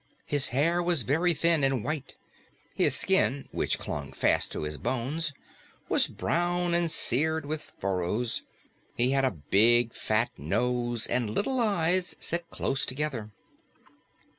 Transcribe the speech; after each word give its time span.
His 0.25 0.47
hair 0.47 0.81
was 0.81 1.03
very 1.03 1.31
thin 1.35 1.63
and 1.63 1.83
white; 1.83 2.15
his 2.73 2.95
skin, 2.95 3.47
which 3.51 3.77
clung 3.77 4.13
fast 4.13 4.51
to 4.51 4.63
his 4.63 4.79
bones, 4.79 5.31
was 5.89 6.07
brown 6.07 6.73
and 6.73 6.89
seared 6.89 7.45
with 7.45 7.61
furrows; 7.77 8.41
he 8.95 9.11
had 9.11 9.25
a 9.25 9.29
big, 9.29 9.93
fat 9.93 10.31
nose 10.39 11.05
and 11.05 11.29
little 11.29 11.59
eyes 11.59 12.15
set 12.19 12.49
close 12.49 12.83
together. 12.83 13.29